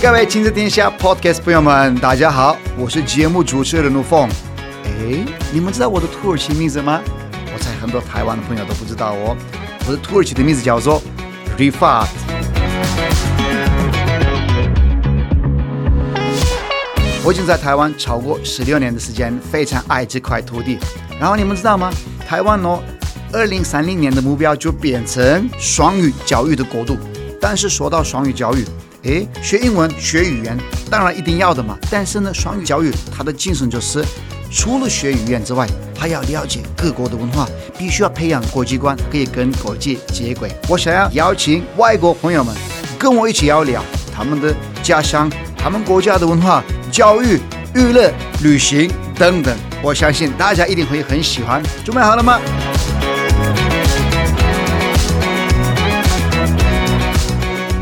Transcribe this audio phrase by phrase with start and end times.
[0.00, 4.28] 各位亲子天下 Podcast 朋友们，大家好，我是节目主持人陆凤。
[4.84, 7.00] 哎，你们知道我的土耳其名字吗？
[7.52, 9.36] 我猜很多台湾的朋友都不知道哦。
[9.86, 11.02] 我的土耳其的名字叫做
[11.58, 12.06] Rifat。
[17.24, 20.78] 我已经在台湾超过十六年的时间，非常爱这块土地。
[21.20, 21.90] 然后你们知道吗？
[22.26, 22.80] 台湾哦，
[23.32, 26.96] 二零三零年的目标就变成双语教育的国度。
[27.40, 28.64] 但是说到双语教育，
[29.02, 30.58] 诶，学英文学语言
[30.90, 31.78] 当然一定要的嘛。
[31.90, 34.04] 但是呢，双语教育它的精神就是，
[34.50, 40.50] 除了学语言之外，还要了解各国的文化，必须要培养国际观，可以跟国际接轨。
[40.68, 42.54] 我想要邀请外国朋友们
[42.98, 47.38] 跟我一起聊聊他们的家乡、他们国家的文化、教育、
[47.74, 49.56] 娱乐、旅行等等。
[49.80, 51.62] 我相信大家一定会很喜欢。
[51.84, 52.40] 准备好了吗？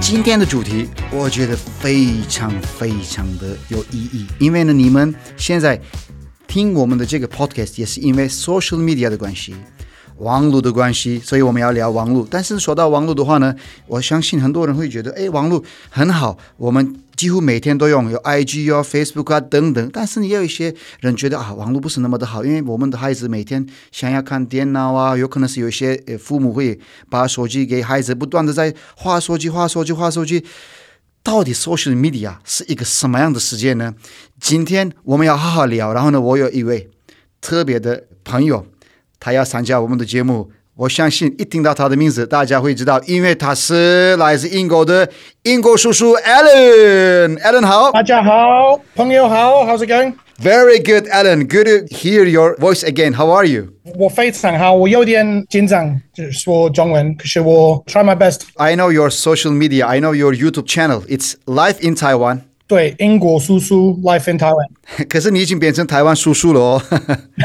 [0.08, 5.80] 今天的主题我觉得非常非常的有意义，因为呢，你们现在
[6.46, 9.52] 听我们的这个 podcast 也是因为 social media 的关系，
[10.18, 12.26] 网络的关系，所以我们要聊网络。
[12.30, 13.54] 但是说到网络的话呢，
[13.86, 16.96] 我相信很多人会觉得，哎，网络很好，我们。
[17.16, 19.90] 几乎每天都用，有 IG 啊、Facebook 啊等等。
[19.90, 26.78] 但是也有一些人觉得啊，网络不是那么的好，因为我们的孩子每天想要看电脑啊，有可能是有一些呃父母会
[27.08, 30.44] 把手机给孩子，不断的在滑手机、滑手机、滑手机。
[31.22, 33.94] 到底 social media 是一个什么样的世界呢？
[34.38, 35.94] 今天我们要好好聊。
[35.94, 36.90] 然后呢，我有一位
[37.40, 38.66] 特别的朋友，
[39.18, 40.50] 他要参加我们的节目。
[40.76, 45.08] 我相信一听到他的名字，大家会知道，因为他是来自英国的
[45.44, 47.38] 英国叔叔 Alan。
[47.38, 50.12] Alan 好，大家好，朋友好，How's it going?
[50.38, 51.48] Very good, Alan.
[51.48, 53.14] Good to hear your voice again.
[53.14, 53.68] How are you?
[53.98, 58.40] 我非常好，我有点紧张，就是说中文，可是我 try my best.
[58.56, 59.86] I know your social media.
[59.86, 61.04] I know your YouTube channel.
[61.08, 62.40] It's live in Taiwan.
[62.66, 64.66] 对，英国叔叔 Life in Taiwan。
[65.08, 66.82] 可是你已经变成台湾叔叔了哦。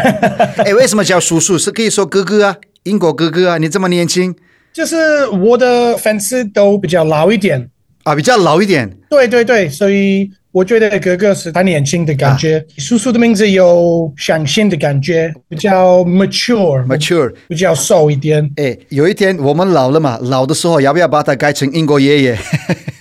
[0.57, 1.57] 哎，为什么叫叔叔？
[1.57, 2.57] 是可以说哥哥啊。
[2.83, 4.35] 英国哥哥啊，你这么年轻，
[4.73, 7.69] 就是我的粉丝都比较老一点
[8.03, 8.97] 啊，比较老一点。
[9.07, 12.57] 对对对，所以我觉得哥哥是很年轻的感觉。
[12.59, 18.51] 啊、叔叔的名字有上新的感觉，比较 mature，mature，比较瘦一点。
[18.57, 22.37] 哎，有一天我们老了嘛，老的时候要不要把它改成英国爷爷？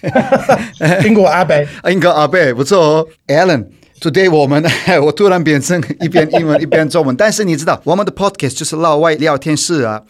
[1.04, 1.54] 英国阿伯，
[1.90, 3.66] 英国阿伯不错哦，Alan。
[4.00, 4.64] Today 我们
[5.04, 10.00] 我突然变成一边英文一边中文，但是你知道我们的 podcast 就是老外聊天室啊，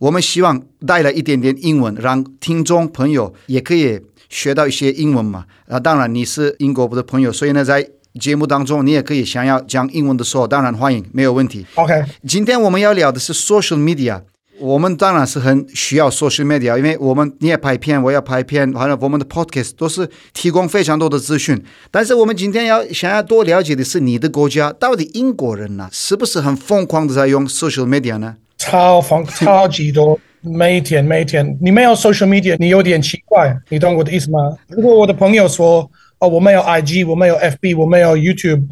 [0.00, 4.00] 我们希望带来一点点英文，让听众朋友也可以
[4.30, 5.44] 学到一些英文嘛。
[5.68, 7.86] 啊，当然你是英国的朋友，所以呢，在
[8.18, 11.66] 节目当中你也可以想要讲英文的时候，当然欢迎，没有问题。
[11.74, 14.22] OK，今天我们要聊的是 social media。
[14.58, 21.62] 我们当然是很需要 social media，因为我们你也拍片，我要拍片，还有我们的 podcast 都是提供非常多的资讯。
[21.90, 28.36] 但是我们今天要想要多了解的是你的国家，到底英国人呢、啊，是不是很疯狂的在用 social media 呢？
[28.60, 31.56] 超疯，超级多，每天每天。
[31.62, 34.38] 你没有 social media，你有点奇怪，你懂我的意思吗？
[34.68, 38.62] 如果我的朋友说，哦，我没有 IG，我没有 FB，我没有 YouTube，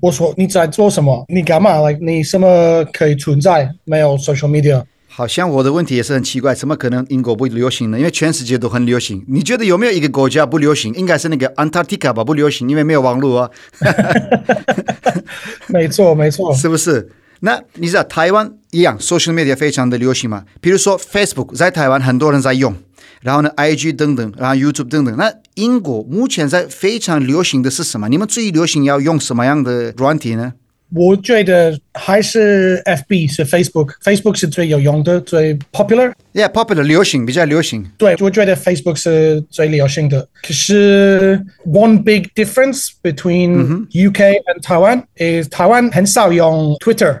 [0.00, 1.24] 我说你在做什么？
[1.28, 3.70] 你干嘛？Like 你什么可以存在？
[3.84, 4.84] 没有 social media？
[5.10, 7.98] 好像我的问题也是很奇怪，怎么可能英国不流行呢？
[7.98, 9.24] 因为全世界都很流行。
[9.26, 10.92] 你觉得有没有一个国家不流行？
[10.92, 13.50] 应该是那个 Antarctica 吧，不流行，因为没有网络啊。
[15.68, 17.08] 没错，没错， 是不是？
[17.40, 20.44] 那你知道台湾一样，social media 非常的流行嘛？
[20.60, 22.74] 比如说 Facebook 在台湾很多人在用，
[23.22, 25.16] 然后呢 IG 等等，然后 YouTube 等等。
[25.16, 28.08] 那英国目前在非常流行的是什么？
[28.08, 30.54] 你们最流行要用什么样的软体呢？
[30.94, 36.10] 我觉得还是 FB 是 Facebook，Facebook 是最有用的，最 popular。
[36.32, 37.84] Yeah，popular 流行比较流行。
[37.98, 40.26] 对，我觉得 Facebook 是最流行的。
[40.42, 47.20] 可是 one big difference between UK and Taiwan is 台湾很少用 Twitter。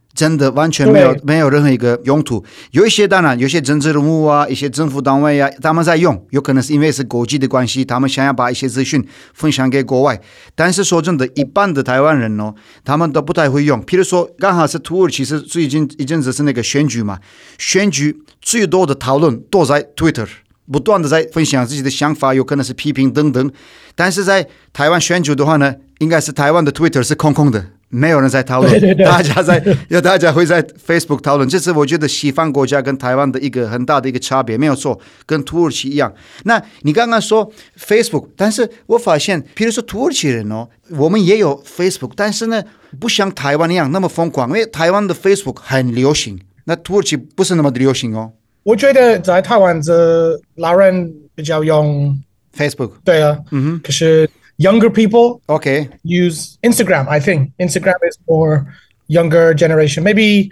[0.21, 2.45] 真的完全没有没有任何一个用途。
[2.69, 9.03] 有一些当然，有些政治人物啊，一些政府单位啊，他们在用，有可能是因为是国际的关系，他们想要把一些资讯
[9.33, 10.21] 分享给国外。
[10.53, 12.53] 但是说真的，一般的台湾人哦，
[12.85, 13.81] 他们都不太会用。
[13.83, 17.17] 譬如说，刚好是土耳其是最近一阵子是那个选举嘛，
[17.57, 20.27] 选举最多的讨论都在 Twitter。
[20.71, 23.51] 不断的在分享自己的想法，有可能是批评等等，
[23.93, 31.47] 但是在台湾选举的话呢，应该是台湾的 Twitter 是空空的，没有人在讨论，对对对大家在， 要大家会在 Facebook 讨论。
[31.47, 36.11] 这是我觉得西方国家跟台湾的一个很大的一个差别，没有错，跟土耳其一样。
[36.45, 42.63] 那你刚刚说 Facebook，但是我发现，比如说土耳其人哦，我们也有 Facebook，但是呢，
[42.99, 48.31] 不像台湾一样那么疯狂，因为台湾的 Facebook 很流行，那土耳其不是那么的流行哦。
[48.63, 52.17] 我觉得在台湾这老人比较用
[52.57, 54.29] Facebook，对啊，嗯哼，可是。
[54.60, 57.06] younger people OK use Instagram.
[57.08, 58.66] I think Instagram is more
[59.08, 60.50] younger generation, maybe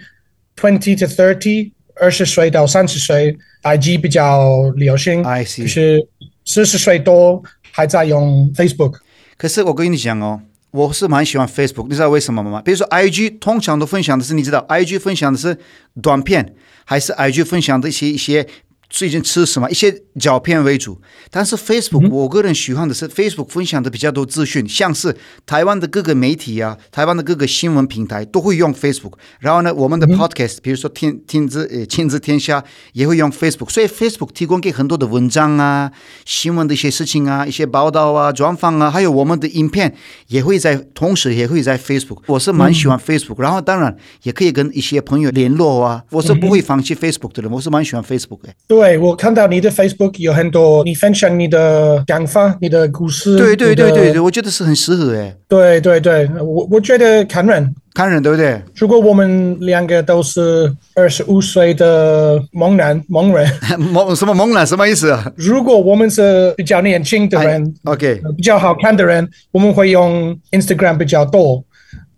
[0.55, 5.23] twenty to thirty，二十岁到三十岁，IG 比较流行。
[5.23, 5.63] I see。
[5.63, 6.07] 可是
[6.45, 8.99] 四十岁多还在用 Facebook。
[9.37, 10.41] 可是我跟你讲哦，
[10.71, 12.61] 我是蛮喜欢 Facebook，你知道为什么吗？
[12.61, 15.57] 比如说 IG 通常都分享的是，你知道 IG 分享的是
[16.01, 18.47] 短片，还是 IG 分享的一些一些。
[18.90, 19.70] 最近吃什么？
[19.70, 21.00] 一些照片为主，
[21.30, 25.16] 但是 Facebook，我个人喜欢的是 Facebook 分享的比较多资讯，像是
[25.46, 29.12] 台湾的各个媒体啊，台湾的各个新闻平台都会用 Facebook。
[29.38, 35.92] 然后呢，我们的 Podcast，比如说天天之呃亲子天下也会用 Facebook，所以 Facebook 提供给很多的文章啊、
[36.24, 39.94] 新闻的一些事情啊、一些报道啊、专访啊，还有我们的影片
[40.26, 42.22] 也会在同时也会在 Facebook。
[42.26, 46.02] 我是蛮喜欢 Facebook，然后当然也可以跟一些朋友联络啊。
[46.10, 48.79] 我是不会放弃 Facebook 的人，我是蛮喜欢 Facebook 的。
[48.80, 53.36] 对，我看到你的 Facebook 有很多，你分享你的想法、你的故事。
[53.36, 55.36] 对对对对对，我觉得是很适合诶。
[55.46, 58.58] 对对对，我我觉得看人，看人对不对？
[58.74, 63.46] 如果我们两个都是二十五岁的猛男猛人，
[63.78, 65.30] 猛什么猛男什么意思啊？
[65.36, 71.62] 如果我们是比较年轻的人，OK，比较好看的人，我们会用 Instagram 比较多。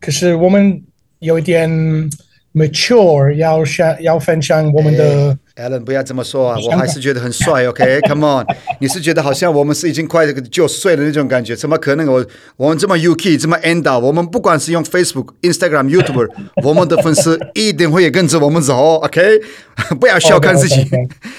[0.00, 0.80] 可是我们
[1.18, 2.08] 有一点。
[2.53, 8.41] mature 要想要分享我们的、hey，Alan 不要这么说啊，我还是觉得很帅，OK，Come、okay?
[8.41, 8.45] on，
[8.79, 11.55] 你是觉得好像我们是已经快九十岁的那种感觉？
[11.55, 12.07] 怎么可能？
[12.11, 12.25] 我
[12.55, 16.27] 我们这么 UK 这么 end 我们不管是用 Facebook、Instagram、YouTube，
[16.63, 19.21] 我们的粉丝一定会也跟着我们走，OK？
[19.99, 20.81] 不要小看自己。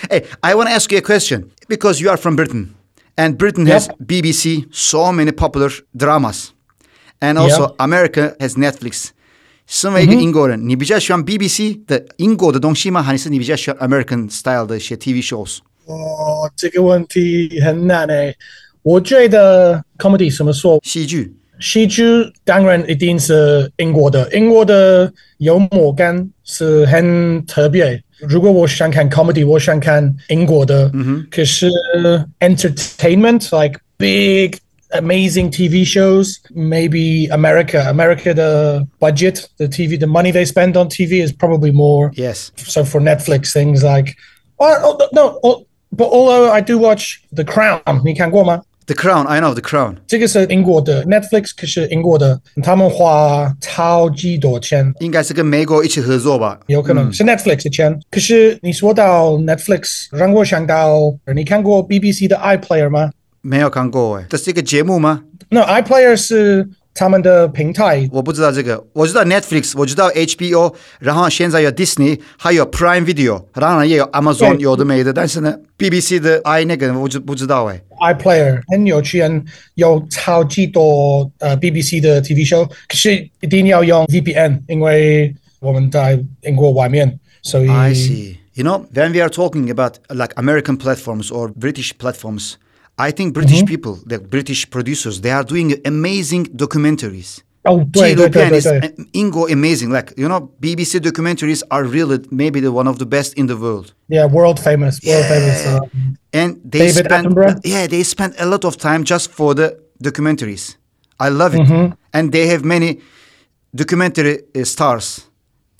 [0.08, 2.68] 哎、hey，I want to ask you a question because you are from Britain
[3.16, 6.50] and Britain has BBC so many popular dramas
[7.20, 9.08] and also America has Netflix。
[9.65, 13.01] 身为一个英国人，嗯、你比较喜欢 BBC 的英国的东西吗？
[13.01, 15.59] 还是你比较喜欢 American style 的一些 TV shows？
[15.85, 18.35] 哦，这个问题很难诶。
[18.81, 20.79] 我觉得 comedy 什么说？
[20.83, 21.33] 喜剧。
[21.59, 22.03] 喜剧
[22.43, 28.01] 当然一定是英国的，英国的幽默感是很特别。
[28.27, 30.89] 如果我想看 comedy，我想看英国的。
[30.93, 31.27] 嗯哼。
[31.31, 31.69] 可是
[32.39, 34.57] entertainment like big。
[34.92, 36.40] amazing TV shows.
[36.50, 41.72] Maybe America, America, the budget, the TV, the money they spend on TV is probably
[41.72, 42.10] more.
[42.14, 42.52] Yes.
[42.56, 44.16] So for Netflix, things like,
[44.58, 48.62] oh, oh no, oh, but although I do watch The Crown, 你看过吗？
[48.86, 49.96] The Crown, I know The Crown.
[50.06, 56.58] 这个是英国的 Netflix，可是英国的，他们花超级多钱，应该是跟美国一起合作吧？
[56.68, 58.00] 有可能、嗯、是 Netflix 的钱。
[58.10, 63.10] 可是你说到 Netflix，让我想到，你看过 BBC 的 iPlayer 吗？
[63.42, 65.24] 没有看过哎，这是一个节目吗？
[65.50, 68.06] No，iPlayer 是他们的平台。
[68.12, 75.12] 我不知道这个，我知道 Netflix，我知道 HBO，然后现在有 Disney，还有 Prime Video，当然也有 Amazon，有的没的。
[75.12, 77.80] 但是呢，BBC 的 i 那个我就不知道哎。
[78.00, 79.22] iPlayer 很有趣，
[79.74, 87.68] 有超级多呃 BBC 的 TV show，可是一定要用 VPN，因为我们在英国外面，所以。
[87.70, 88.36] I see.
[88.54, 92.54] You know, when we are talking about like American platforms or British platforms.
[92.97, 93.67] I think British mm-hmm.
[93.67, 97.41] people, the British producers, they are doing amazing documentaries.
[97.65, 98.65] Oh, wait, wait, wait, is
[99.13, 99.89] Ingo amazing.
[99.89, 103.55] Like you know, BBC documentaries are really maybe the one of the best in the
[103.55, 103.93] world.
[104.09, 105.29] Yeah, world famous, world yeah.
[105.29, 105.65] famous.
[105.65, 105.79] Uh,
[106.33, 107.61] and they David spend, Attenborough.
[107.63, 110.75] yeah, they spend a lot of time just for the documentaries.
[111.19, 111.93] I love it, mm-hmm.
[112.13, 112.99] and they have many
[113.73, 115.25] documentary uh, stars.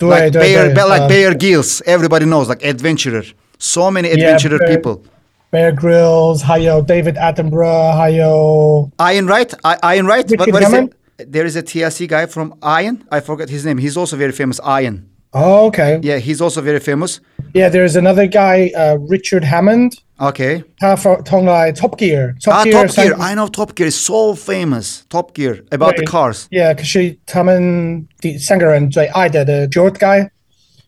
[0.00, 3.24] like Bayer, like uh, um, Bayer Gills, everybody knows, like adventurer.
[3.58, 5.04] So many adventurer yeah, people.
[5.53, 9.53] Bear Grylls, 还有 David Attenborough, 还有 Ian Wright.
[9.63, 10.29] I, Ian Wright.
[10.29, 10.93] Richard what, what is Hammond?
[11.17, 11.31] it?
[11.31, 13.03] There is a TLC guy from Ian.
[13.11, 13.77] I forgot his name.
[13.77, 14.59] He's also very famous.
[14.65, 15.09] Ian.
[15.33, 15.99] Oh, okay.
[16.01, 17.19] Yeah, he's also very famous.
[17.53, 19.93] Yeah, there's another guy, uh, Richard Hammond.
[20.19, 20.63] Okay.
[20.79, 22.35] 他从来 Top Gear.
[22.41, 23.15] Top ah, Gear Top Gear.
[23.19, 25.05] I know Top Gear is so famous.
[25.09, 26.47] Top Gear about the cars.
[26.51, 30.29] Yeah, 可是他们第三个人最爱的 the George guy.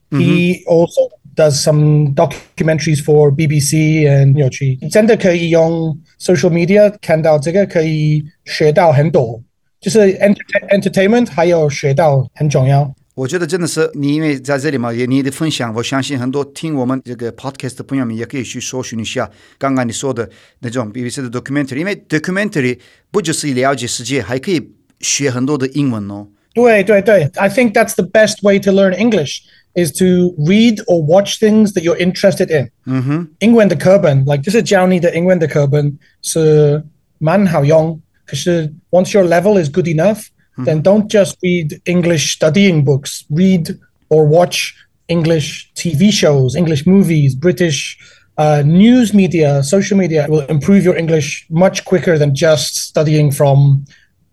[0.09, 0.19] Mm-hmm.
[0.19, 9.41] He also does some documentaries for BBC and 有趣，真的可以用 social media 看到这个可以学到很多，
[9.79, 12.93] 就是 entertain entertainment 还有学到很重要。
[13.13, 22.79] 我觉得真的是你因为在这里嘛，也你的分享，我相信很多听我们这个 podcast 的朋友们也可以去搜寻一下刚刚你说的那种 BBC 的 documentary，因为 documentary
[23.11, 26.27] 不只是了解世界，还可以学很多的英文哦。
[26.53, 29.39] 对对对，I think that's the best way to learn English
[29.75, 32.69] is to read or watch things that you're interested in.
[32.85, 36.83] 嗯哼，英文的课本，like 就是教你的英文的课本是
[37.19, 37.99] 蛮好用。
[38.25, 40.25] 可是 once your level is good enough,
[40.65, 43.23] then don't just read English studying books.
[43.29, 43.77] Read
[44.09, 44.73] or watch
[45.07, 47.97] English TV shows, English movies, British
[48.37, 53.85] uh, news media, social media will improve your English much quicker than just studying from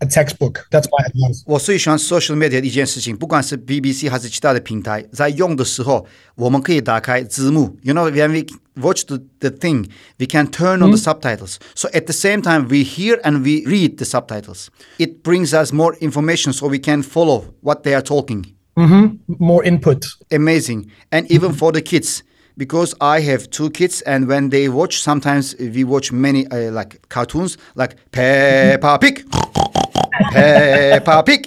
[0.03, 0.67] a textbook.
[0.71, 1.43] That's my advice.
[1.47, 6.07] 我最喜欢 social media 的一件事情，不管是 BBC 还是其他的平台，在用的时候，
[6.37, 7.77] 我们可以打开字幕。
[7.83, 8.47] You know, when we
[8.81, 9.87] watch the, the thing,
[10.19, 11.57] we can turn on the subtitles.
[11.75, 14.69] So at the same time, we hear and we read the subtitles.
[14.99, 18.55] It brings us more information so we can follow what they are talking.
[19.27, 20.07] More input.
[20.31, 22.23] amazing and even for the kids
[22.57, 27.01] because i have two kids and when they watch sometimes we watch many uh, like
[27.09, 29.25] cartoons like peppa pig
[30.33, 31.47] peppa pig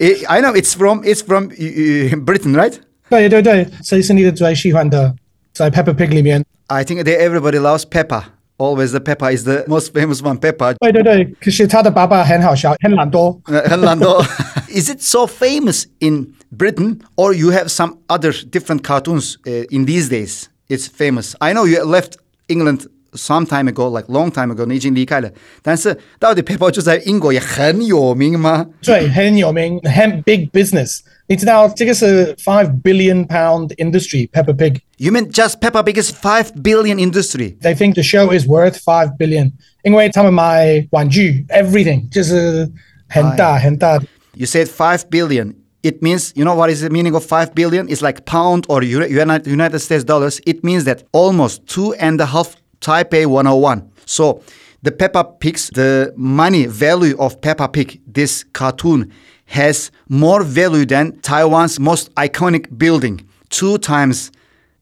[0.00, 2.78] I- i know it's from it's from uh, britain right
[3.08, 5.14] 对对对，谁是你的最喜欢的？
[5.52, 6.44] 在 Peppa Pig 里面。
[6.68, 8.22] i think that everybody loves peppa
[8.56, 13.40] always the peppa is the most famous one peppa 对 对对，可是他的爸爸很好笑，很懒惰。
[13.46, 14.22] Uh, Orlando.
[14.68, 19.84] is it so famous in britain or you have some other different cartoons uh, in
[19.86, 22.16] these days it's famous i know you left
[22.48, 25.28] england some time ago like long time ago 你已经离开了
[25.62, 31.00] 但是到底 peppa 就在英国也很有名吗对，很有名，很 big business。
[31.26, 34.78] 你知道这个是 five billion pound industry Peppa Pig。
[34.98, 38.76] you mean just peppa pig is 5 billion industry They think the show is worth
[38.78, 39.52] five billion，
[39.84, 42.70] 因为他们买玩具，everything 就是
[43.08, 44.00] 很大很大。
[44.34, 47.86] you said 5 billion it means you know what is the meaning of 5 billion
[47.88, 52.20] it's like pound or Uni- united, united states dollars it means that almost two and
[52.20, 54.40] a half taipei 101 so
[54.82, 59.10] the peppa pigs the money value of peppa pig this cartoon
[59.46, 64.30] has more value than taiwan's most iconic building two times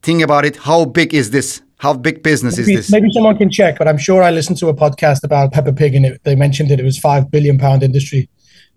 [0.03, 3.37] think about it how big is this how big business is Maybe, this maybe someone
[3.39, 6.21] can check, but I'm sure I listened to a podcast about Peppa Pig and it,
[6.25, 8.29] they mentioned that it was five billion pound industry.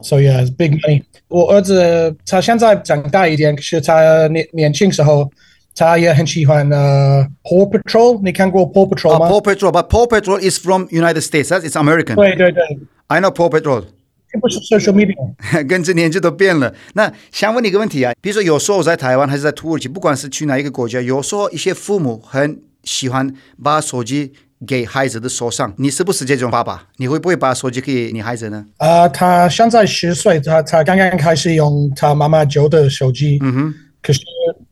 [0.03, 1.03] So yeah, it's big money.
[1.27, 5.31] 我儿子他现在长大一点，可是他年年轻时候
[5.76, 8.20] 他也很喜欢呃 Paw Patrol。
[8.24, 12.16] 你看过 Paw Patrol Uh, 吗？paw patrol but paw patrol is from united states that's it's american
[12.16, 12.62] 对对对
[13.08, 13.84] ，i know paw patrol
[14.28, 15.14] 这不是 social media。
[15.68, 16.74] 跟着年纪都变了。
[16.94, 24.32] 那想问你一个问题啊，比如说有时候我在台湾还是在土耳其，不管是去哪一个国家，有时候一些父母很喜欢把手机
[24.66, 26.88] 给孩子的手上，你是不是这种爸爸？
[26.96, 28.66] 你会不会把手机给你孩子呢？
[28.78, 33.38] 啊，他现在十岁，他他刚刚开始用他妈妈旧的手机。
[33.42, 33.74] 嗯哼。
[34.02, 34.20] 可是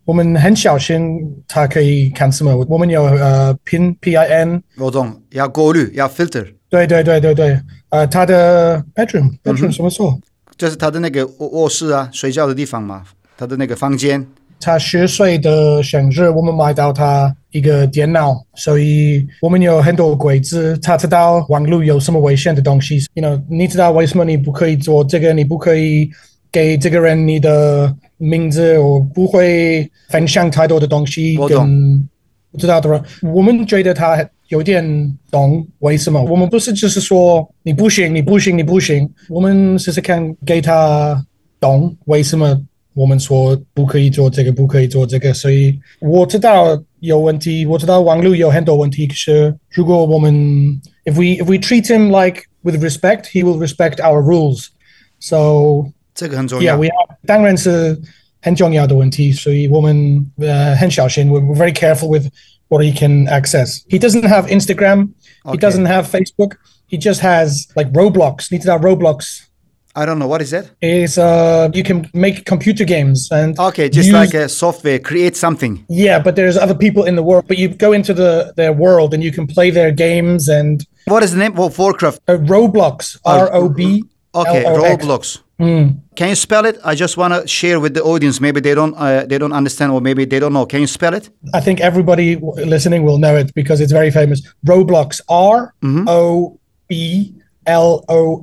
[0.05, 1.19] 我们很小心，
[1.49, 2.55] 他可以看什么？
[2.69, 4.63] 我们有呃 PIN P I N。
[4.77, 10.19] 我懂，要过滤，要 filter，对对对对对，呃，他的 bedroom bedroom 什么时候？
[10.57, 13.03] 就是他的那个卧卧室啊，睡觉的地方嘛，
[13.37, 14.27] 他的那个房间。
[14.61, 20.75] 他十岁的生日，我们买到他一个电脑，所以我们有很多规则。
[20.77, 25.35] 他知道网络有什么危险的东西，you know，你知道为什么你不可以做这个？
[25.35, 26.09] 你不可以
[26.55, 32.09] 给这个人你的名字，我不会分享太多的东西我懂跟
[32.53, 33.03] 不知道的人。
[33.35, 34.85] 我们觉得他有点
[35.33, 36.23] 懂为什么。
[36.23, 39.11] 我们不是就是说你不行，你不行，你不行。
[39.29, 41.21] 我们试试看给他
[41.59, 42.63] 懂为什么。
[42.95, 49.05] 我们说不可以做这个，不可以做这个，所以我知道有问题，我知道网络有很多问题。
[49.09, 50.33] 可是如果我们
[51.05, 54.69] if we if we treat him like with respect, he will respect our rules.
[55.19, 56.78] So 这个很重 yeah, 要。
[56.78, 58.00] we have 当然是
[58.42, 61.30] 很重要的问题，所以我们呃很小心。
[61.30, 62.28] We're we're very careful with
[62.70, 63.82] what he can access.
[63.90, 65.10] He doesn't have Instagram.
[65.44, 65.58] He Okay.
[65.60, 66.58] doesn't have Facebook.
[66.90, 68.48] He just has like Roblox.
[68.52, 69.42] 你知道 Roblox?
[69.94, 70.66] I don't know what is that.
[70.82, 75.36] is uh you can make computer games and Okay, just use- like a software, create
[75.36, 75.84] something.
[75.90, 79.14] yeah but there's other people in the world but you go into the their world
[79.14, 82.20] and you can play their games and What is the name of Warcraft?
[82.30, 84.04] uh, roblox r-o-b
[84.36, 85.40] Okay, L-O-X.
[85.59, 86.01] Roblox.
[86.17, 86.79] Can you spell it?
[86.85, 88.41] I just want to share with the audience.
[88.41, 90.67] Maybe they don't uh, they don't understand or maybe they don't know.
[90.67, 91.31] Can you spell it?
[91.53, 95.21] i think everybody w- listening will know it because it's very famous Roblox.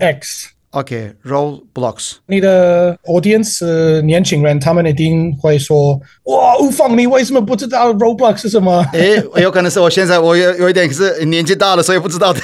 [0.01, 2.13] roblox Okay, Roblox.
[2.27, 12.39] 你的 audience 是年轻人，他们一定会说：“哇，吴放，你为什么不知道 Roblox 是什么？”诶，有可能是我现在我有有一点是年纪大了，所以不知道的，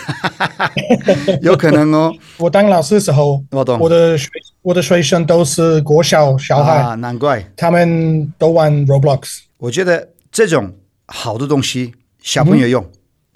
[1.42, 2.14] 有可能哦。
[2.38, 4.28] 我当老师的时候，我懂我的学
[4.62, 7.42] 我的学生都是国小小孩，啊，难怪。
[7.56, 9.22] 他们都玩 Roblox。
[9.58, 10.74] 我觉得这种
[11.06, 12.86] 好的东西，小朋友用，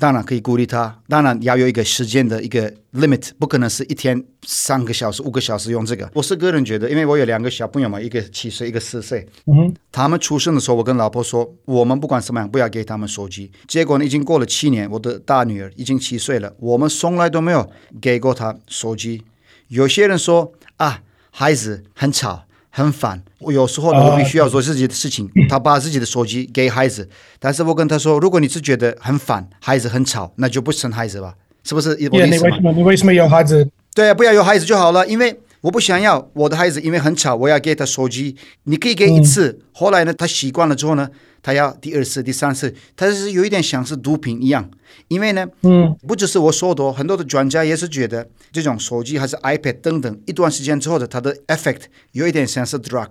[0.01, 6.09] 当然可以鼓励他，当然要有一个时间的一个 limit，不可能是一天三个小时、五个小时用这个。
[6.15, 9.27] 我是个人觉得，因为我有两个小朋友嘛，一个七岁，一个四岁。
[9.45, 13.51] 嗯，他们出生的时候，我跟老婆说，我们不管什么样，不要给他们手机。
[13.67, 17.69] 结果呢，已经过了七年，我的大女儿已经七岁了，我们从来都没有
[18.01, 19.21] 给过她手机。
[19.67, 22.45] 有些人说啊，孩子很吵。
[22.71, 25.29] 很烦，我有时候呢，我必须要做自己的事情。
[25.49, 31.93] 他把自己的手机给孩子，但是我跟他说，如果你是觉得很烦，孩子很吵，那就不生孩子吧，是不是？
[31.95, 32.71] 你为什么？
[32.71, 33.69] 你为什么有孩子？
[33.93, 38.35] 对啊，不要有孩子就好了，因为我不想要我的孩子因为很吵，我要给他手机。
[38.63, 41.07] 你可以给一次，嗯、后来呢，他习惯了之后呢，
[41.43, 44.69] 他要第二次、第三次，他是有一点像是毒品一样。
[45.07, 51.81] 因为呢，嗯，不只是我说的，很多的专家也是觉得，这种手机还是 iPad 等等，一段时间之后的它的 effect
[52.13, 53.09] 有一点像是 drug。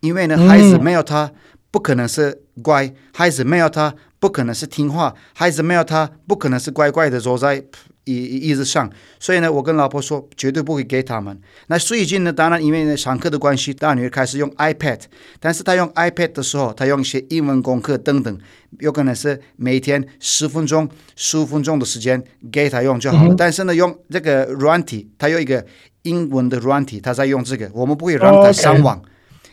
[0.00, 1.30] 因为呢，孩子没有他
[1.70, 7.62] 不可能是乖，孩子没有他不可能是听话，孩子没有他不可能是乖乖的坐在。
[8.04, 8.14] 椅
[8.48, 11.40] 椅子上，所以呢，我跟老婆说绝对不会给他们。
[11.68, 15.00] 那最近呢，当然因为呢上课的关系，大女儿开始用 iPad，
[15.40, 18.38] 但是她用 iPad 的时候，她用一些英文功课等等，
[18.80, 23.32] 有可能是每天十分钟、十五分钟的时间给她用就好了。
[23.32, 25.64] 嗯、但是呢，用这个软体，她有一个
[26.02, 29.00] 英文的软体，她在用这个，我们不会让她上网，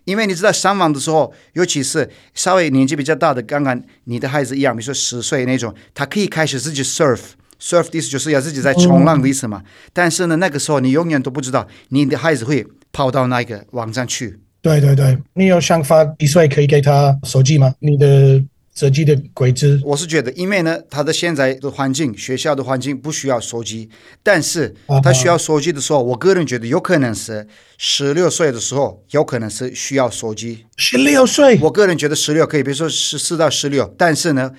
[0.04, 7.20] 因为你知道上网的时候，尤其是稍微年纪比较大的，刚刚你的孩子一样，比如说十岁那种，他可以开始自己 surf。
[7.62, 9.62] Surf 的意思就是要自己在冲浪的意思嘛，
[9.94, 14.40] 但是呢，那个时候你永远都不知道你的孩子会跑到那个网站去。
[14.64, 17.74] 对对对，你有想法一岁可以给他手机吗？
[17.80, 18.44] 你的
[18.76, 19.80] 手机的规则？
[19.84, 23.90] 我是觉得，因为呢，他的现在的环境，学校的环境不需要手机，
[24.22, 30.66] 但是他需要手机的时候，我个人觉得有可能是十六岁的时候，有可能是需要手机。
[30.78, 31.58] 十六岁？
[31.62, 34.52] 我个人觉得十六可以，比如说十四到十六，但是呢。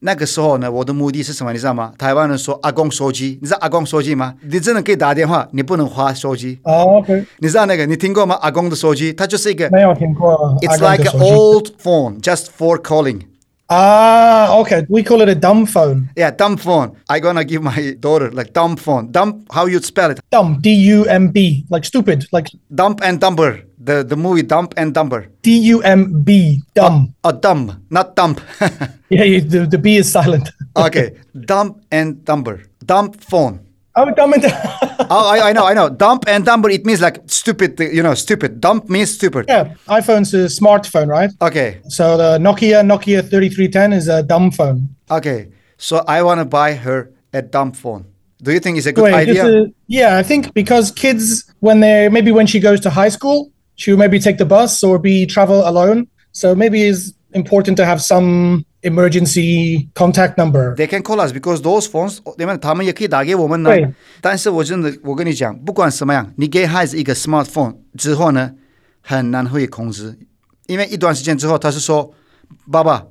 [0.00, 1.52] 那个时候呢，我的目的是什么？
[1.52, 1.92] 你知道吗？
[1.96, 4.34] 台湾人说阿公手机，你知道阿公手机吗？
[4.42, 6.58] 你真的可以打电话，你不能滑手机。
[6.64, 7.24] 哦、oh,，OK。
[7.38, 7.86] 你知道那个？
[7.86, 8.34] 你听过吗？
[8.42, 10.34] 阿公的手机，它就是一个没有听过。
[10.60, 13.22] It's like an old phone, just for calling.
[13.66, 16.08] 啊、uh,，OK，we call it a dumb phone.
[16.14, 16.90] Yeah, dumb phone.
[17.06, 19.10] I gonna give my daughter like dumb phone.
[19.10, 20.18] Dumb, how you spell it?
[20.30, 22.50] Dumb, D-U-M-B, like stupid, like.
[22.68, 23.60] Dumb and Dumber.
[23.79, 25.27] The the movie Dumb and Dumber.
[25.41, 27.13] D-U-M-B, dumb.
[27.23, 28.41] Oh, oh dumb, not dump.
[29.09, 30.49] yeah, you, the the B is silent.
[30.75, 31.15] okay,
[31.45, 32.63] Dumb and Dumber.
[32.85, 33.61] Dumb phone.
[33.95, 34.43] Oh, dumb and.
[35.09, 35.89] oh, I, I know, I know.
[35.89, 38.61] Dumb and dumber, it means like stupid, you know, stupid.
[38.61, 39.45] Dumb means stupid.
[39.47, 41.31] Yeah, iPhone's a smartphone, right?
[41.41, 41.81] Okay.
[41.87, 44.95] So the Nokia Nokia 3310 is a dumb phone.
[45.09, 45.49] Okay.
[45.77, 48.05] So I want to buy her a dumb phone.
[48.41, 49.63] Do you think it's a good Wait, idea?
[49.63, 53.51] A, yeah, I think because kids, when they maybe when she goes to high school,
[53.78, 56.06] she'll maybe take the bus or be travel alone.
[56.32, 60.74] So maybe it's important to have some emergency contact number.
[60.76, 63.70] They can call us because those phones，你们他们也可以打给我们呢。
[64.20, 68.52] 但是我真的，我跟你讲，不管什么样，你给孩子一个 smartphone 之后呢，
[69.00, 70.18] 很难会控制，
[70.66, 72.12] 因为一段时间之后，他是说，
[72.70, 73.06] 爸爸，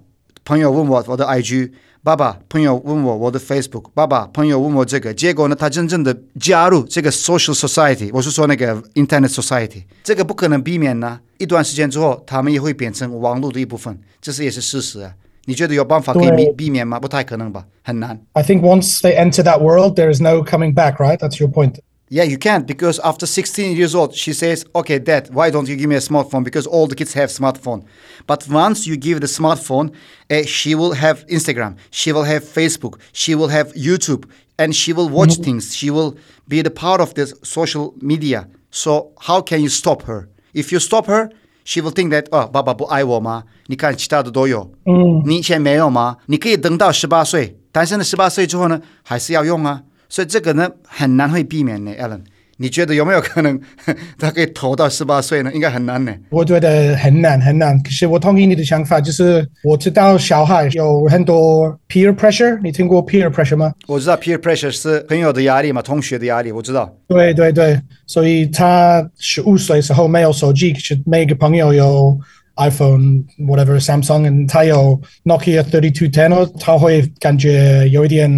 [0.46, 1.72] 朋友问我我的 IG，
[2.09, 11.21] 爸爸，朋友问我我的 Facebook，爸爸，朋友问我这个，结果呢，他真正的加入这个 social society，我是说那个 internet society，这个不可能避免呢。
[11.37, 15.13] 一段时间之后，他们也会变成网络的一部分，这是也是事实啊。
[15.45, 16.99] 你觉得有办法可以避避免吗？
[16.99, 18.19] 不太可能吧，很难。
[18.33, 21.19] I think once they enter that world, there is no coming back, right?
[21.19, 21.75] That's your point.
[22.10, 25.76] Yeah, you can't because after 16 years old, she says, "Okay, Dad, why don't you
[25.76, 26.44] give me a smartphone?
[26.44, 27.84] Because all the kids have smartphone."
[28.28, 29.92] But once you give the smartphone,
[30.30, 34.26] uh, she will have Instagram, she will have Facebook, she will have YouTube,
[34.60, 35.44] and she will watch mm-hmm.
[35.44, 35.76] things.
[35.76, 36.16] She will
[36.48, 38.48] be the part of this social media.
[38.70, 40.30] So how can you stop her?
[40.54, 41.32] If you stop her,
[41.64, 43.46] she will think that 哦，爸爸不爱我吗？
[43.68, 46.18] 你看其他的都有，嗯，你以前没有吗？
[46.28, 52.21] 你可以等到十八岁，但是呢，十八岁之后呢，还是要用啊， 所以这个呢，很难会避免呢，Alan。
[52.61, 53.57] 你觉得有没有可能
[54.19, 55.53] 他可以投到十八岁呢？
[55.55, 56.13] 应该很难呢。
[56.29, 57.81] 我觉得很难很难。
[57.85, 62.61] 可是我同意你的想法，就是我知道小孩有很多 peer pressure。
[62.61, 63.73] 你听过 peer pressure 吗？
[63.87, 66.93] 我知道 peer pressure 是朋友的压力嘛，同学的压力，我知道。
[67.07, 72.19] 对对对，所以他十五岁时候没有手机，可是每个朋友有
[72.59, 78.31] iPhone whatever Samsung，他有 Nokia thirty two ten，他会感觉有一点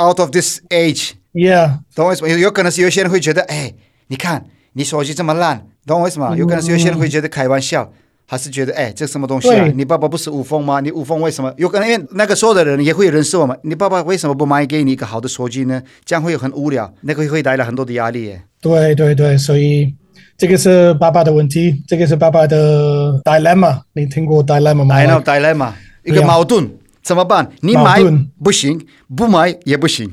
[0.00, 1.10] out of this age。
[1.32, 2.28] Yeah，懂我意思吗？
[2.28, 3.74] 有有可能是有些人会觉得，哎，
[4.06, 6.34] 你看你手机这么烂，懂我意思吗？
[6.36, 7.92] 有可能是有些人会觉得开玩笑，
[8.26, 9.66] 还是觉得，哎，这什么东西啊？
[9.74, 10.78] 你爸爸不是五峰吗？
[10.78, 11.52] 你五峰为什么？
[11.56, 13.58] 有可能因为那个时候的人也会认识我们。
[13.64, 15.82] 你爸爸为什么不买给你一个好的手机呢？
[16.04, 18.36] 这样会很无聊，那个会带来很多的压力。
[18.60, 19.92] 对对对，所以
[20.36, 23.80] 这个是爸爸的问题，这个是爸爸的 dilemma。
[23.92, 26.70] 你听过 dilemma 吗？I know dilemma，一个矛盾。
[27.02, 27.50] 怎么办？
[27.60, 28.00] 你买
[28.42, 28.80] 不行，
[29.14, 30.10] 不买也不行。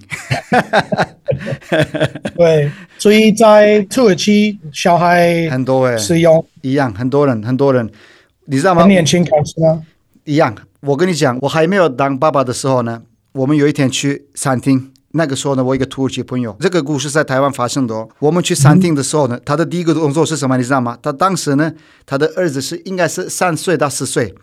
[2.36, 7.90] 对，所以在土耳其，小孩很多哎，使用一样，很多人，很多人，
[8.48, 8.90] 你知道吗很？
[8.90, 9.82] 年轻开始吗？
[10.26, 10.54] 一样。
[10.82, 18.08] 我跟你讲，我还没有当爸爸的时候呢，我们有一天去餐厅，那个时候呢，我一个土耳其朋友，这个故事在台湾发生的哦。
[18.20, 20.58] 我们去餐厅的时候呢，他的第一个动作是什么？
[20.58, 20.98] 你知道吗？
[21.02, 21.72] 他当时呢，
[22.06, 24.34] 他的儿子是应该是三岁到四岁，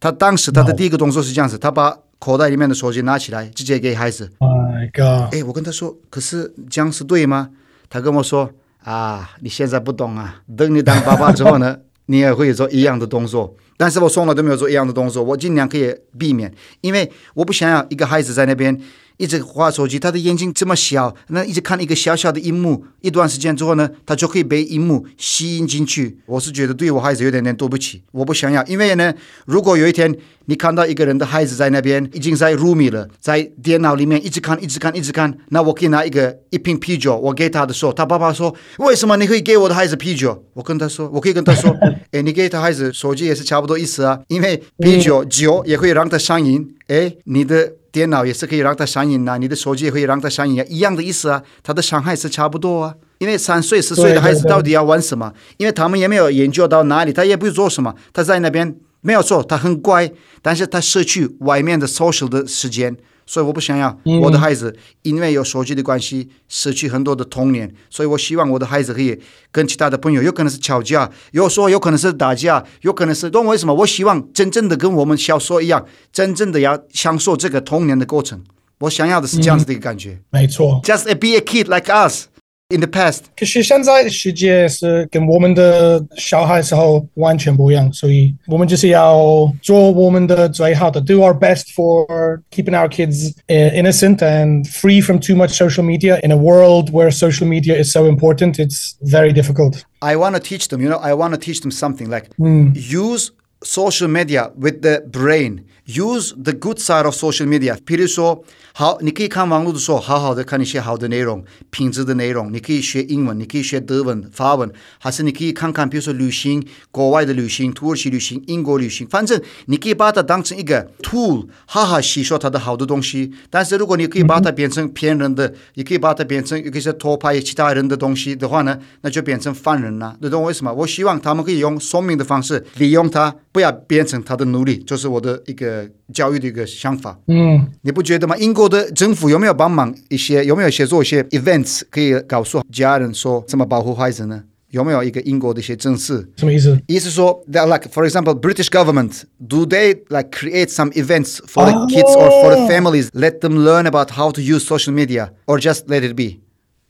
[0.00, 4.30] 他当时他的第一个动作是这样子，他把口袋里面的手机拿起来，直接给孩子。
[4.40, 5.34] My God！
[5.34, 7.50] 哎，我跟他说，可是这样是对吗？
[7.88, 8.50] 他跟我说
[8.82, 13.54] 啊，你现在不懂啊，等你当爸爸之后呢， 你也会做一样的动作。
[13.78, 18.80] 但是我从来都没有做一样的动作，我尽量可以避免，因为我不想要一个孩子在那边
[19.16, 26.18] 一直滑手机，他的眼睛这么小，那一直看一个小小的荧幕，一段时间之后呢，他就可以被荧幕吸引进去。
[26.26, 29.14] 我是觉得对我孩子有点点对不起，我不想要，因为呢，
[29.46, 30.14] 如果有一天
[30.46, 41.74] 你看到一个人的孩子在那边已经在入迷了，在电脑里面一直看，一直看，一直看，那我可以拿一个一瓶啤酒，我给他的时候，他爸爸说：“为什么你可以给我的孩子啤酒？”我跟他说：“我可以跟他说，
[42.12, 52.94] 哎，你给他孩子手机也是差不多意思啊，因为啤酒酒也会让他上瘾，哎，你的电脑也是可以让它上瘾啊，你的手机也可以让它上瘾啊，一样的意思啊，它的伤害是差不多啊。
[53.20, 55.32] 因为三岁、四岁的孩子到底要玩什么？
[55.56, 58.76] 因为他们也没有研究到哪里，他也不做什么，他在那边。
[59.00, 62.94] 没有错，他很乖，但是他失去外面的 social 的时间，
[63.26, 73.74] 所以我不想要我的孩子因为有手机的关系失去很多的童年，所以我希望我的孩子可以跟其他的朋友，有可能是吵架，有时候有可能是打架，有可能是懂我为什么？
[73.74, 78.42] 我希望真正的跟我们小时候一样，真正的要享受这个童年的过程。
[78.80, 82.26] 我想要的是这样子的一个感觉，嗯、没错，just be a kid like us。
[82.69, 95.83] In the past，可是现在世界是跟我们的小孩时候完全不一样，所以我们就是要做我们的最好的，do our best for keeping our kids innocent and free from too much social
[95.83, 96.17] media.
[96.23, 99.83] In a world where social media is so important, it's very difficult.
[99.99, 103.31] I want to teach them, you know, I want to teach them something like use
[103.61, 105.65] social media with the brain.
[105.86, 107.78] Use the good side of social media。
[107.84, 112.52] 比如说，好，你可以看网络的时候，好好的看一些好的内容，品质的内容。
[112.52, 114.68] 你可以学英文，你可以学德文、法文，
[114.98, 123.32] 还是你可以看看，比如说旅行，国外的旅行，土耳其旅行、英国旅行，反正你可以把它当成一个 tool，好好吸收它的好的东西。
[123.48, 130.16] 但是如果你可以把它变成骗人的，也可以把它变成一些偷拍其他人的东西的话呢，那就变成犯人了。
[130.20, 130.74] 你懂我为什么？
[130.74, 134.78] 我希望他们可以用聪明的方式利用它，不要变成他的奴隶。
[134.78, 135.75] 就是我的一个。
[136.13, 138.37] 教育的一个想法，嗯，你不觉得吗？
[138.37, 140.43] 英国的政府有没有帮忙一些？
[140.45, 144.43] 有没有一些做一些 events 可以告诉家人说怎么保护孩子呢？
[144.69, 146.25] 有没有一个英国的一些政策？
[146.37, 146.79] 什么意思？
[146.87, 152.29] 意思说，that like for example British government do they like create some events for the kids or
[152.41, 156.03] for the families, let them learn about how to use social media, or just let
[156.03, 156.39] it be?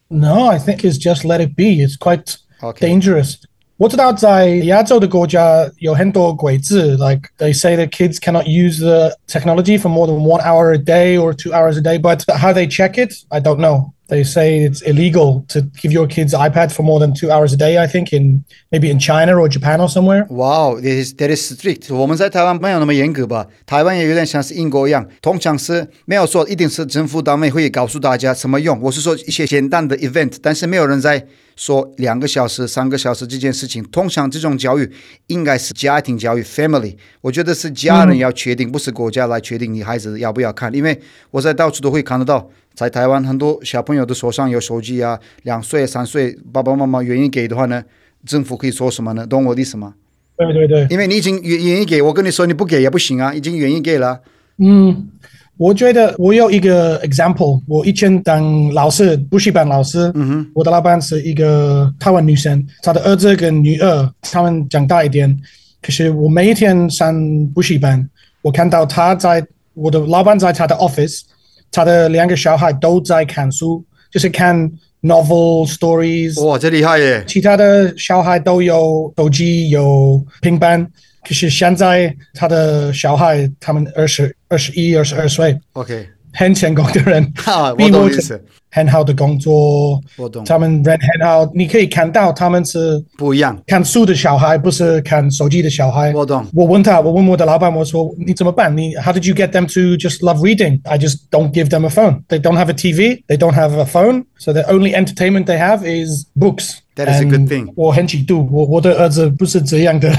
[0.09, 1.81] No, I think it's just let it be.
[1.81, 2.37] It's quite
[2.79, 3.37] dangerous.
[3.77, 10.71] What 我知道在亚洲的国家有很多规则，like they say that kids cannot use the technology for more than one hour
[10.71, 13.91] a day or two hours a day, but how they check it, I don't know.
[14.07, 17.55] They say it's illegal to give your kids iPad for more than two hours a
[17.55, 17.77] day.
[17.81, 20.25] I think in maybe in China or Japan or somewhere.
[20.29, 21.95] Wow, that is that is strict.
[21.95, 23.47] 我们在台湾没有那么严格吧？
[23.65, 28.77] 台湾也有点像是英国一样，通常是没有说一定是政府单位会告诉大家怎么用。
[28.81, 33.81] 我是说一些简单的 event，但是没有人在说两个小时、三个小时这件事情。
[33.81, 34.91] 通常这种教育
[35.27, 36.97] 应该是家庭教育 （family）。
[37.21, 40.73] 我觉得是家人要确定，不是国家来确定你孩子要不要看。
[40.75, 42.49] 因为我在到处都会看得到。
[42.76, 47.82] 在台湾，很多小朋友的手上有手机啊，两岁、三岁，爸爸妈妈愿意给的话呢，
[48.26, 49.26] 政府可以说什么呢？
[49.26, 49.94] 懂我的意思吗？
[50.36, 54.20] 对对对，因为你已经愿愿意给，我跟你说你不给也不行啊，已经愿意给了。
[54.58, 55.08] 嗯，
[55.56, 65.34] 我觉得我有一个 example，我以前当老师，补习班老师，嗯哼，我的老板是一个台湾女生，她的儿子跟女儿，他们长大一点，
[65.80, 67.14] 可是我每一天上
[67.54, 68.06] 补习班，
[68.42, 71.22] 我看到她在我的老板在她的 office。
[71.70, 74.70] 他的两个小孩都在看书，就是看
[75.02, 76.42] novel stories。
[76.44, 77.24] 哇，这厉害耶！
[77.26, 80.86] 其他的小孩都有手机、有平板，
[81.26, 88.41] 可是现在他的小孩他们二十二十一、二十二岁，OK，很成功的人，哈，我懂意思。
[88.73, 90.45] 很好的工作，我懂。
[90.45, 93.61] 他们人很好，你可以看到他们是不一样。
[93.67, 96.13] 看书的小孩不是看手机的小孩。
[96.13, 96.47] 我懂。
[96.53, 98.73] 我问他，我问我的老板，我说你怎么办？
[98.77, 100.79] 你 How did you get them to just love reading?
[100.85, 102.23] I just don't give them a phone.
[102.29, 103.21] They don't have a TV.
[103.27, 104.23] They don't have a phone.
[104.37, 106.77] So the only entertainment they have is books.
[106.95, 107.73] That is a good thing.
[107.75, 110.09] 我很嫉妒，我我的儿子不是这样的，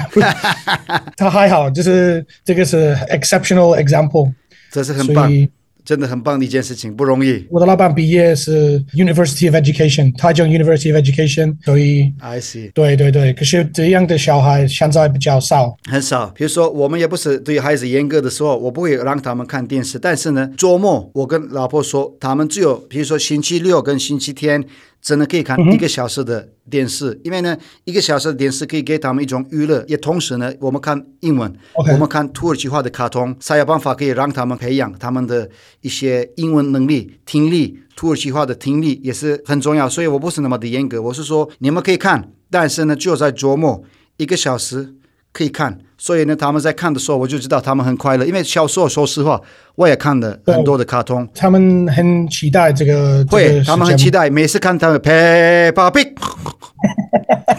[1.17, 4.31] 他还好，就是这个是 exceptional example。
[4.71, 5.49] 这是很棒所以，
[5.88, 7.48] 真的很棒的一件事情，不容易。
[7.50, 15.78] 我的老板毕业是 University of Education，台中 University of Education，所以 I see，对对对，可是这样的小孩现在比较少。
[15.90, 16.28] 很少。
[16.36, 19.98] 比如说，我们也不是对孩子严格的时候，我不会让他们看电视。
[19.98, 24.66] 但是呢，周末我跟老婆说，他们只有比如说星期六跟星期天。
[25.08, 39.88] 真的可以看一个小时的电视，嗯、因为呢，一个小时的电视可以给他们一种娱乐，也同时呢，我们看英文.我们看土耳其话的卡通，才有办法可以让他们培养他们的一些英文能力、听力，土耳其话的听力也是很重要。
[39.88, 43.82] 所以我不是那么的严格，我是说你们可以看，但是呢，就在周末
[44.18, 44.94] 一个小时
[45.32, 45.80] 可以看。
[45.98, 48.26] 所以呢，他们在看的时候，我就知道他们很快乐。
[48.26, 49.42] 因为小时候，说实话，
[49.76, 51.28] 我也看了很多的卡通。
[51.34, 53.26] 他们很期待这个。
[53.30, 56.14] 会，这个、他们很期待，每次看他们 Peppa Pig，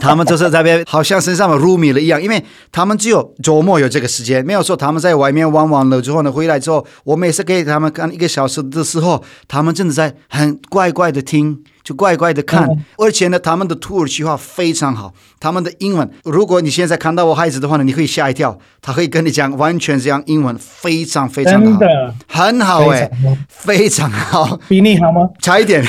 [0.01, 2.23] 他们就是在那边好像身上入迷了一样。
[2.23, 11.65] 因为他们只有周末有这个时间，没有说他们在外面玩完了之后呢，回来之后，我每次给他们看一个小时的时候，他们真的在很乖乖的听。
[11.89, 23.11] 就乖乖的看，嗯、而且呢，他们的土耳其话非常好，他们的英文，如果你现在看到我孩子的话呢，你可以吓一跳，他可以跟你讲完全这样英文，非常非常的好，的很好哎，
[23.49, 25.31] 非常好，比你好吗？
[25.41, 25.83] 差一点，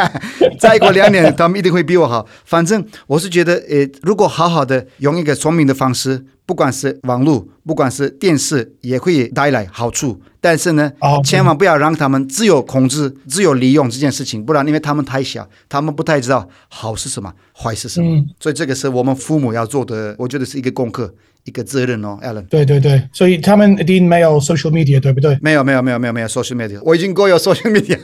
[0.60, 2.26] 再过两年他们一定会比我好。
[2.44, 6.26] 反正我是觉得，呃，如果好好的用一个聪明的方式。
[6.48, 10.18] 不管是网络，不管是电视，也会带来好处。
[10.40, 18.08] 但是呢，oh, 千万不要让他们自由控制、自由利用这件事情，不然因为他们太小，他们不太知道好是什么，坏是什么。
[18.08, 21.14] 嗯，所以这个是我们父母要做的，我觉得是一个功课。
[21.45, 22.47] 一个责任哦，Alan。
[22.47, 25.37] 对对对，所以他们一定没有 social media，对不对？
[25.41, 26.79] 没有没有没有没有没有 social media。
[26.83, 27.97] 我已经够有 social media。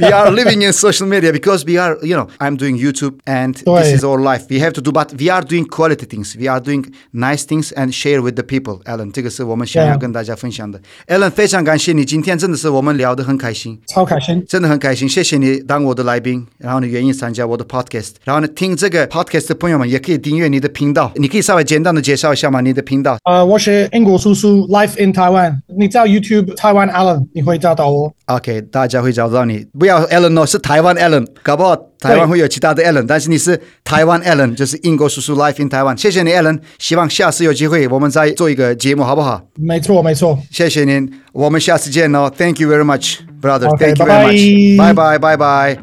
[0.00, 3.54] We are living in social media because we are, you know, I'm doing YouTube and
[3.54, 4.46] this is our life.
[4.50, 6.36] We have to do, but we are doing quality things.
[6.36, 8.80] We are doing nice things and share with the people.
[8.86, 10.80] Alan，这个是我们想要跟大家分享的。
[11.06, 15.08] Alan，非常感谢你，今天真的是我们聊得很开心，超开心，真的很开心。
[15.08, 21.12] 谢谢你当我的来宾，然后呢，愿意参加我的 podcast，然后呢，听这个 podcast 的朋友们也可以订阅你的频道。
[21.14, 22.61] 你可以稍微简单的介绍一 下吗？
[22.61, 23.17] 你的频道？
[23.25, 25.57] 呃，我是英国叔叔，Life in Taiwan。
[25.77, 28.13] 你找 YouTube Taiwan Alan，你会找到我。
[28.27, 29.65] OK，大家会找到你。
[29.77, 31.27] 不要 Alan 哦，是台湾 Alan。
[31.43, 35.99] 搞不好台湾会有其他的 Alan，但是你是台湾 Alan，就是英国叔叔 Life in Taiwan。
[35.99, 39.41] 谢谢你 Alan，希望下次有机会我们再做一个节目，好不好？
[39.55, 40.37] 没错，没错。
[40.51, 42.31] 谢谢您，我们下次见哦。
[42.37, 43.67] Thank you very much, brother.
[43.67, 44.77] Okay, Thank you very much.
[44.77, 45.77] Bye bye, bye bye.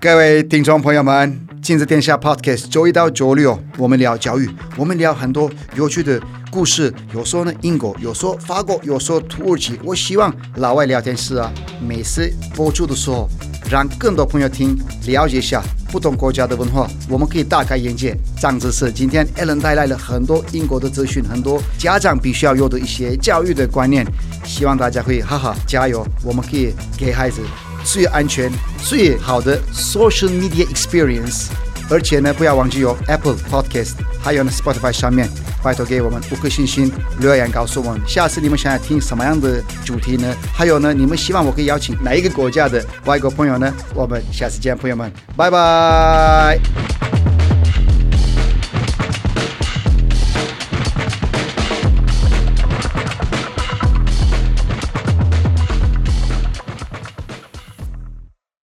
[0.00, 1.49] 各位听众朋友们。
[1.62, 6.18] 亲子天下 Podcast，周一到周六我们聊教育，我们聊很多有趣的
[6.50, 6.92] 故事。
[7.12, 9.78] 有说呢英国，有说法国，有说土耳其。
[9.84, 11.52] 我希望老外聊天室啊，
[11.86, 13.28] 每次播出的时候，
[13.70, 14.74] 让更多朋友听，
[15.06, 18.90] 了解一下不同国家的文化，我们可以大开眼界，长知识。
[18.90, 24.06] 今天 Alan 带来了很多英国的资讯，很多家长必须要有的一些教育的观念，
[24.44, 27.42] 希望大家会哈哈加油，我们可以给孩子。
[27.84, 28.50] 最安全、
[28.82, 31.46] 最好的 social media experience，
[31.90, 35.28] 而且呢，不要忘记有 Apple Podcast，还有呢 Spotify 上面，
[35.62, 40.34] 拜托给我们五颗星星留言，告诉我们下次你们想要听什么样的主题呢？
[40.54, 43.72] 还有呢，你们希望我可以邀请哪一个国家的外国朋友呢？
[43.94, 47.09] 我们下次见，朋友们，拜拜。